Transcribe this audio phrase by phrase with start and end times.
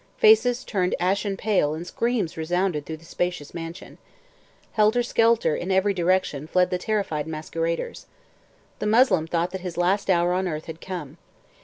[0.17, 3.99] Faces turned ashen pale and screams resounded through the spacious mansion.
[4.71, 8.07] Helter skelter, in every direction, fled the terrified masqueraders.
[8.79, 11.17] The Moslem thought that his last hour on earth had come.